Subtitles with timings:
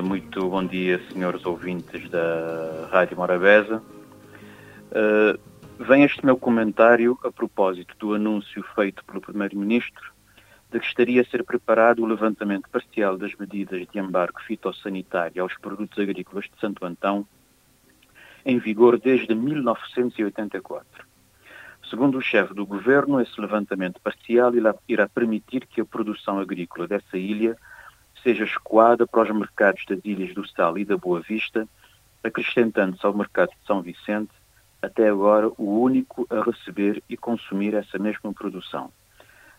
[0.00, 3.82] Uh, muito bom dia, senhores ouvintes da Rádio Morabeza.
[4.90, 5.38] Uh,
[5.78, 10.12] vem este meu comentário a propósito do anúncio feito pelo Primeiro-Ministro
[10.72, 15.56] de que estaria a ser preparado o levantamento parcial das medidas de embargo fitossanitário aos
[15.58, 17.26] produtos agrícolas de Santo Antão,
[18.44, 21.04] em vigor desde 1984.
[21.88, 24.52] Segundo o chefe do governo, esse levantamento parcial
[24.88, 27.56] irá permitir que a produção agrícola dessa ilha
[28.22, 31.68] seja escoada para os mercados das Ilhas do Sal e da Boa Vista,
[32.22, 34.32] acrescentando-se ao mercado de São Vicente,
[34.82, 38.90] até agora o único a receber e consumir essa mesma produção.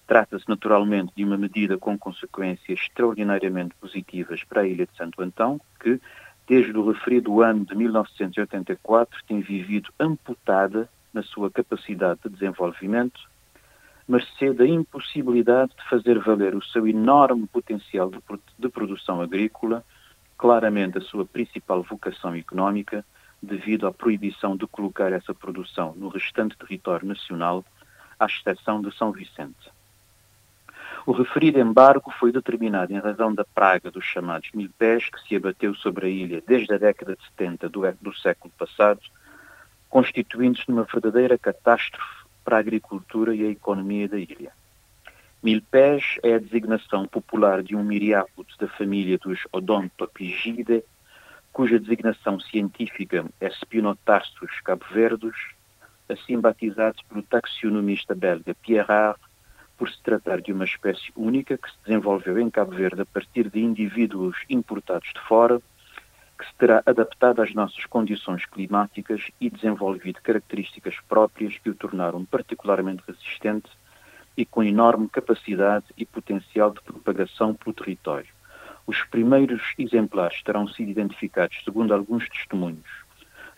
[0.08, 5.60] Trata-se naturalmente de uma medida com consequências extraordinariamente positivas para a Ilha de Santo Antão,
[5.80, 6.02] que,
[6.48, 13.31] desde o referido ano de 1984, tem vivido amputada na sua capacidade de desenvolvimento,
[14.08, 18.20] mercê da impossibilidade de fazer valer o seu enorme potencial de,
[18.58, 19.84] de produção agrícola,
[20.38, 23.06] claramente a sua principal vocação económica,
[23.42, 27.66] devido à proibição de colocar essa produção no restante território nacional,
[28.20, 29.72] à exceção de São Vicente.
[31.06, 35.74] O referido embargo foi determinado em razão da praga dos chamados milpés que se abateu
[35.74, 39.02] sobre a ilha desde a década de 70 do, do século passado,
[39.90, 44.52] constituindo-se numa verdadeira catástrofe para a agricultura e a economia da ilha.
[45.44, 50.84] Milpés é a designação popular de um miriápodo da família dos Odontopigidae,
[51.52, 55.36] cuja designação científica é Spinotarsus caboverdos,
[56.08, 59.16] assim batizados pelo taxonomista belga Pierre
[59.78, 63.50] por se tratar de uma espécie única que se desenvolveu em Cabo Verde a partir
[63.50, 65.60] de indivíduos importados de fora,
[66.42, 72.26] que se terá adaptado às nossas condições climáticas e desenvolvido características próprias que o tornaram
[72.26, 73.70] particularmente resistente
[74.36, 78.34] e com enorme capacidade e potencial de propagação pelo território.
[78.88, 82.90] Os primeiros exemplares terão sido identificados, segundo alguns testemunhos,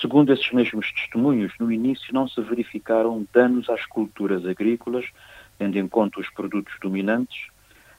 [0.00, 5.06] Segundo esses mesmos testemunhos, no início não se verificaram danos às culturas agrícolas,
[5.58, 7.48] tendo em conta os produtos dominantes,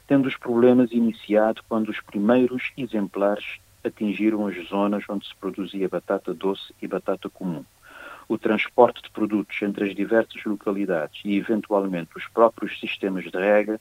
[0.07, 6.33] tendo os problemas iniciado quando os primeiros exemplares atingiram as zonas onde se produzia batata
[6.33, 7.63] doce e batata comum.
[8.27, 13.79] O transporte de produtos entre as diversas localidades e, eventualmente, os próprios sistemas de rega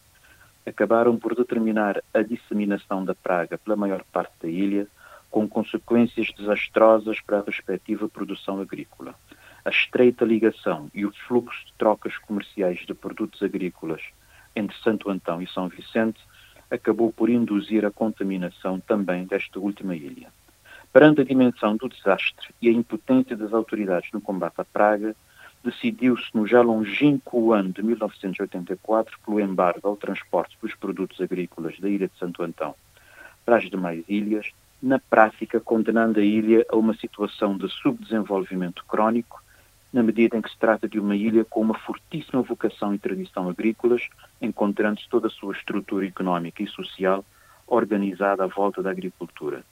[0.66, 4.86] acabaram por determinar a disseminação da praga pela maior parte da ilha,
[5.30, 9.14] com consequências desastrosas para a respectiva produção agrícola.
[9.64, 14.02] A estreita ligação e o fluxo de trocas comerciais de produtos agrícolas
[14.54, 16.20] entre Santo Antão e São Vicente
[16.70, 20.28] acabou por induzir a contaminação também desta última ilha.
[20.92, 25.14] Perante a dimensão do desastre e a impotência das autoridades no combate à praga,
[25.62, 31.88] decidiu-se no já longínquo ano de 1984 pelo embargo ao transporte dos produtos agrícolas da
[31.88, 32.74] ilha de Santo Antão
[33.44, 34.50] para as demais ilhas,
[34.82, 39.42] na prática condenando a ilha a uma situação de subdesenvolvimento crónico,
[39.92, 43.48] na medida em que se trata de uma ilha com uma fortíssima vocação e tradição
[43.48, 44.02] agrícolas,
[44.40, 47.24] encontrando-se toda a sua estrutura económica e social
[47.66, 49.64] organizada à volta da agricultura.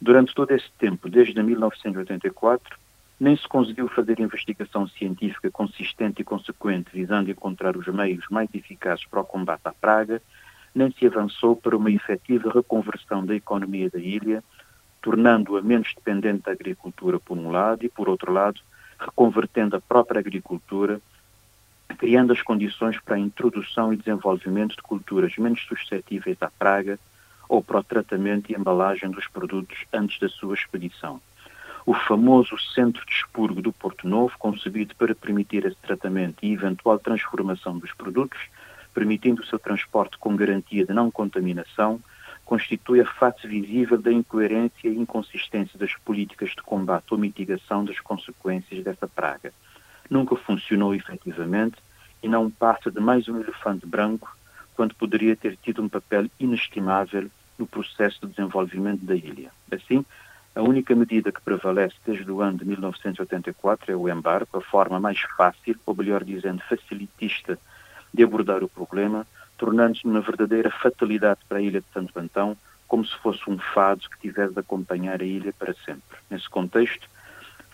[0.00, 2.76] Durante todo esse tempo, desde 1984,
[3.20, 9.04] nem se conseguiu fazer investigação científica consistente e consequente visando encontrar os meios mais eficazes
[9.06, 10.20] para o combate à praga,
[10.74, 14.42] nem se avançou para uma efetiva reconversão da economia da ilha,
[15.00, 18.60] tornando-a menos dependente da agricultura por um lado e, por outro lado,
[18.98, 21.00] reconvertendo a própria agricultura,
[21.98, 26.98] criando as condições para a introdução e desenvolvimento de culturas menos suscetíveis à praga
[27.48, 31.20] ou para o tratamento e embalagem dos produtos antes da sua expedição.
[31.84, 36.98] O famoso Centro de Expurgo do Porto Novo, concebido para permitir esse tratamento e eventual
[36.98, 38.38] transformação dos produtos,
[38.92, 42.00] permitindo o seu transporte com garantia de não contaminação,
[42.44, 47.98] constitui a face visível da incoerência e inconsistência das políticas de combate ou mitigação das
[48.00, 49.52] consequências dessa praga.
[50.10, 51.76] Nunca funcionou efetivamente
[52.22, 54.36] e não passa de mais um elefante branco
[54.74, 59.50] quando poderia ter tido um papel inestimável no processo de desenvolvimento da ilha.
[59.70, 60.04] Assim,
[60.54, 65.00] a única medida que prevalece desde o ano de 1984 é o embargo, a forma
[65.00, 67.58] mais fácil, ou melhor dizendo, facilitista,
[68.12, 69.26] de abordar o problema,
[69.56, 72.56] tornando-se uma verdadeira fatalidade para a ilha de Santo Antão,
[72.88, 76.18] como se fosse um fado que tivesse de acompanhar a ilha para sempre.
[76.30, 77.08] Nesse contexto,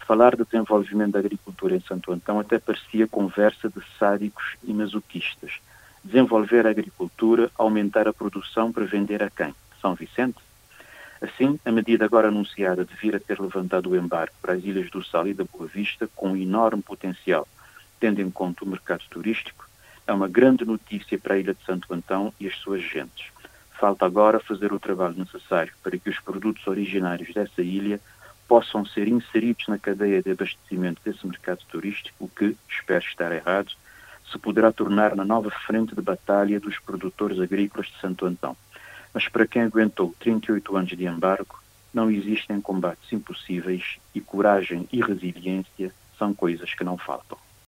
[0.06, 5.52] falar de desenvolvimento da agricultura em Santo Antão até parecia conversa de sádicos e masoquistas.
[6.04, 9.54] Desenvolver a agricultura, aumentar a produção para vender a quem?
[9.82, 10.38] São Vicente?
[11.20, 14.88] Assim, a medida agora anunciada de vir a ter levantado o embarque para as Ilhas
[14.88, 17.46] do Sal e da Boa Vista, com um enorme potencial,
[17.98, 19.67] tendo em conta o mercado turístico,
[20.08, 23.26] é uma grande notícia para a Ilha de Santo Antão e as suas gentes.
[23.78, 28.00] Falta agora fazer o trabalho necessário para que os produtos originários dessa ilha
[28.48, 33.70] possam ser inseridos na cadeia de abastecimento desse mercado turístico, o que, espero estar errado,
[34.32, 38.56] se poderá tornar na nova frente de batalha dos produtores agrícolas de Santo Antão.
[39.12, 41.62] Mas para quem aguentou 38 anos de embargo,
[41.92, 47.38] não existem combates impossíveis e coragem e resiliência são coisas que não faltam.